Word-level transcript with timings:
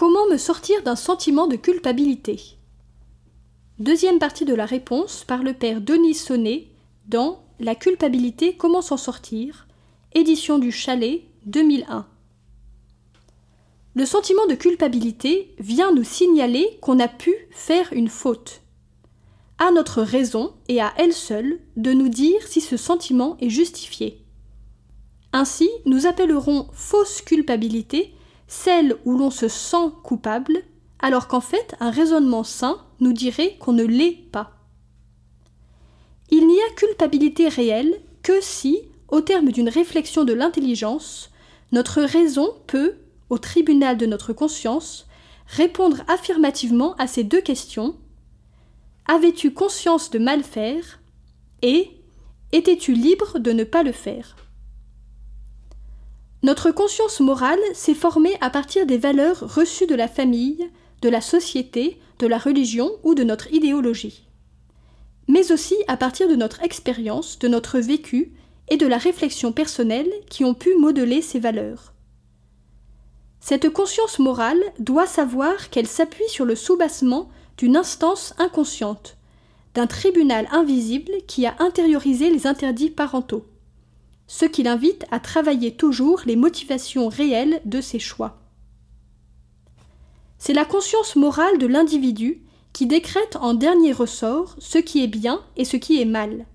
Comment 0.00 0.26
me 0.30 0.38
sortir 0.38 0.82
d'un 0.82 0.96
sentiment 0.96 1.46
de 1.46 1.56
culpabilité? 1.56 2.40
Deuxième 3.78 4.18
partie 4.18 4.46
de 4.46 4.54
la 4.54 4.64
réponse 4.64 5.24
par 5.24 5.42
le 5.42 5.52
père 5.52 5.82
Denis 5.82 6.14
Sonnet 6.14 6.68
dans 7.06 7.42
La 7.58 7.74
culpabilité, 7.74 8.56
comment 8.56 8.80
s'en 8.80 8.96
sortir? 8.96 9.66
édition 10.14 10.58
du 10.58 10.72
Chalet 10.72 11.20
2001. 11.44 12.06
Le 13.94 14.06
sentiment 14.06 14.46
de 14.46 14.54
culpabilité 14.54 15.54
vient 15.58 15.92
nous 15.92 16.04
signaler 16.04 16.78
qu'on 16.80 16.98
a 16.98 17.06
pu 17.06 17.34
faire 17.50 17.92
une 17.92 18.08
faute. 18.08 18.62
À 19.58 19.70
notre 19.70 20.00
raison 20.00 20.54
et 20.68 20.80
à 20.80 20.94
elle 20.96 21.12
seule 21.12 21.60
de 21.76 21.92
nous 21.92 22.08
dire 22.08 22.40
si 22.46 22.62
ce 22.62 22.78
sentiment 22.78 23.36
est 23.42 23.50
justifié. 23.50 24.24
Ainsi, 25.34 25.68
nous 25.84 26.06
appellerons 26.06 26.68
fausse 26.72 27.20
culpabilité 27.20 28.14
celle 28.50 28.96
où 29.04 29.16
l'on 29.16 29.30
se 29.30 29.46
sent 29.46 29.92
coupable, 30.02 30.58
alors 30.98 31.28
qu'en 31.28 31.40
fait 31.40 31.76
un 31.78 31.90
raisonnement 31.90 32.42
sain 32.42 32.78
nous 32.98 33.12
dirait 33.12 33.56
qu'on 33.60 33.72
ne 33.72 33.84
l'est 33.84 34.18
pas. 34.32 34.50
Il 36.30 36.46
n'y 36.46 36.60
a 36.60 36.74
culpabilité 36.76 37.48
réelle 37.48 38.00
que 38.22 38.40
si, 38.40 38.80
au 39.08 39.20
terme 39.20 39.52
d'une 39.52 39.68
réflexion 39.68 40.24
de 40.24 40.32
l'intelligence, 40.32 41.30
notre 41.70 42.02
raison 42.02 42.52
peut, 42.66 42.96
au 43.30 43.38
tribunal 43.38 43.96
de 43.96 44.06
notre 44.06 44.32
conscience, 44.32 45.06
répondre 45.46 46.02
affirmativement 46.08 46.94
à 46.96 47.06
ces 47.06 47.22
deux 47.22 47.40
questions. 47.40 47.94
Avais-tu 49.06 49.54
conscience 49.54 50.10
de 50.10 50.18
mal 50.18 50.42
faire? 50.42 51.00
Et 51.62 51.90
Étais-tu 52.52 52.94
libre 52.94 53.38
de 53.38 53.52
ne 53.52 53.62
pas 53.62 53.84
le 53.84 53.92
faire? 53.92 54.34
Notre 56.50 56.72
conscience 56.72 57.20
morale 57.20 57.60
s'est 57.74 57.94
formée 57.94 58.36
à 58.40 58.50
partir 58.50 58.84
des 58.84 58.98
valeurs 58.98 59.38
reçues 59.54 59.86
de 59.86 59.94
la 59.94 60.08
famille, 60.08 60.68
de 61.00 61.08
la 61.08 61.20
société, 61.20 62.00
de 62.18 62.26
la 62.26 62.38
religion 62.38 62.90
ou 63.04 63.14
de 63.14 63.22
notre 63.22 63.52
idéologie, 63.52 64.26
mais 65.28 65.52
aussi 65.52 65.76
à 65.86 65.96
partir 65.96 66.26
de 66.26 66.34
notre 66.34 66.64
expérience, 66.64 67.38
de 67.38 67.46
notre 67.46 67.78
vécu 67.78 68.32
et 68.68 68.76
de 68.76 68.88
la 68.88 68.98
réflexion 68.98 69.52
personnelle 69.52 70.10
qui 70.28 70.44
ont 70.44 70.54
pu 70.54 70.74
modeler 70.74 71.22
ces 71.22 71.38
valeurs. 71.38 71.92
Cette 73.38 73.70
conscience 73.70 74.18
morale 74.18 74.60
doit 74.80 75.06
savoir 75.06 75.70
qu'elle 75.70 75.86
s'appuie 75.86 76.28
sur 76.28 76.46
le 76.46 76.56
soubassement 76.56 77.28
d'une 77.58 77.76
instance 77.76 78.34
inconsciente, 78.38 79.18
d'un 79.74 79.86
tribunal 79.86 80.48
invisible 80.50 81.12
qui 81.28 81.46
a 81.46 81.54
intériorisé 81.60 82.28
les 82.28 82.48
interdits 82.48 82.90
parentaux, 82.90 83.44
ce 84.32 84.44
qui 84.44 84.62
l'invite 84.62 85.06
à 85.10 85.18
travailler 85.18 85.74
toujours 85.74 86.20
les 86.24 86.36
motivations 86.36 87.08
réelles 87.08 87.60
de 87.64 87.80
ses 87.80 87.98
choix. 87.98 88.38
C'est 90.38 90.52
la 90.52 90.64
conscience 90.64 91.16
morale 91.16 91.58
de 91.58 91.66
l'individu 91.66 92.44
qui 92.72 92.86
décrète 92.86 93.34
en 93.40 93.54
dernier 93.54 93.92
ressort 93.92 94.54
ce 94.60 94.78
qui 94.78 95.02
est 95.02 95.08
bien 95.08 95.42
et 95.56 95.64
ce 95.64 95.76
qui 95.76 96.00
est 96.00 96.04
mal. 96.04 96.46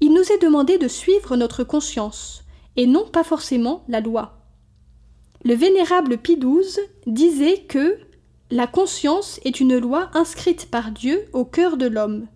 Il 0.00 0.14
nous 0.14 0.22
est 0.22 0.40
demandé 0.40 0.78
de 0.78 0.86
suivre 0.86 1.36
notre 1.36 1.64
conscience, 1.64 2.44
et 2.76 2.86
non 2.86 3.08
pas 3.08 3.24
forcément 3.24 3.82
la 3.88 4.00
loi. 4.00 4.38
Le 5.44 5.54
vénérable 5.54 6.16
XII 6.22 6.78
disait 7.08 7.62
que 7.62 7.98
la 8.52 8.68
conscience 8.68 9.40
est 9.44 9.58
une 9.58 9.78
loi 9.78 10.10
inscrite 10.14 10.70
par 10.70 10.92
Dieu 10.92 11.24
au 11.32 11.44
cœur 11.44 11.76
de 11.76 11.86
l'homme. 11.86 12.28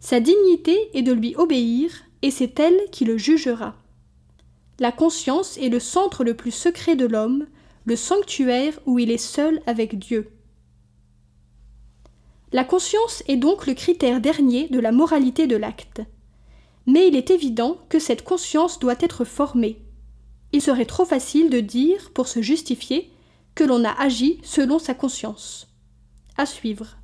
Sa 0.00 0.20
dignité 0.20 0.88
est 0.94 1.02
de 1.02 1.12
lui 1.12 1.36
obéir, 1.36 1.90
et 2.22 2.30
c'est 2.30 2.58
elle 2.60 2.78
qui 2.90 3.04
le 3.04 3.18
jugera. 3.18 3.74
La 4.78 4.92
conscience 4.92 5.58
est 5.58 5.68
le 5.68 5.80
centre 5.80 6.24
le 6.24 6.34
plus 6.34 6.50
secret 6.50 6.96
de 6.96 7.06
l'homme, 7.06 7.46
le 7.84 7.96
sanctuaire 7.96 8.78
où 8.86 8.98
il 8.98 9.10
est 9.10 9.18
seul 9.18 9.60
avec 9.66 9.98
Dieu. 9.98 10.30
La 12.52 12.64
conscience 12.64 13.22
est 13.28 13.36
donc 13.36 13.66
le 13.66 13.74
critère 13.74 14.20
dernier 14.20 14.68
de 14.68 14.78
la 14.78 14.92
moralité 14.92 15.46
de 15.46 15.56
l'acte. 15.56 16.02
Mais 16.86 17.08
il 17.08 17.16
est 17.16 17.30
évident 17.30 17.78
que 17.88 17.98
cette 17.98 18.24
conscience 18.24 18.78
doit 18.78 18.96
être 19.00 19.24
formée, 19.24 19.80
il 20.52 20.60
serait 20.60 20.86
trop 20.86 21.04
facile 21.04 21.50
de 21.50 21.60
dire, 21.60 22.10
pour 22.12 22.28
se 22.28 22.42
justifier, 22.42 23.10
que 23.54 23.64
l'on 23.64 23.84
a 23.84 23.90
agi 23.90 24.38
selon 24.42 24.78
sa 24.78 24.94
conscience. 24.94 25.68
À 26.36 26.46
suivre. 26.46 26.96